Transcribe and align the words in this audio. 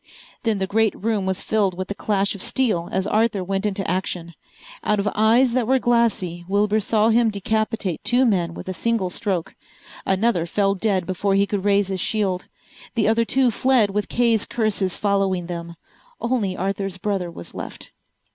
Then 0.41 0.57
the 0.57 0.65
great 0.65 0.95
room 0.99 1.27
was 1.27 1.43
filled 1.43 1.75
with 1.77 1.87
the 1.87 1.93
clash 1.93 2.33
of 2.33 2.41
steel 2.41 2.89
as 2.91 3.05
Arthur 3.05 3.43
went 3.43 3.67
into 3.67 3.87
action. 3.87 4.33
Out 4.83 4.99
of 4.99 5.07
eyes 5.13 5.53
that 5.53 5.67
were 5.67 5.77
glassy 5.77 6.43
Wilbur 6.47 6.79
saw 6.79 7.09
him 7.09 7.29
decapitate 7.29 8.03
two 8.03 8.25
men 8.25 8.55
with 8.55 8.67
a 8.67 8.73
single 8.73 9.11
stroke. 9.11 9.55
Another 10.03 10.47
fell 10.47 10.73
dead 10.73 11.05
before 11.05 11.35
he 11.35 11.45
could 11.45 11.65
raise 11.65 11.89
his 11.89 12.01
shield. 12.01 12.47
The 12.95 13.07
other 13.07 13.25
two 13.25 13.51
fled 13.51 13.91
with 13.91 14.09
Kay's 14.09 14.47
curses 14.47 14.97
following 14.97 15.45
them. 15.45 15.75
Only 16.19 16.57
Arthur's 16.57 16.97
brother 16.97 17.29
was 17.29 17.53
left. 17.53 17.91